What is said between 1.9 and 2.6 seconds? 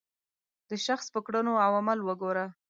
وګوره.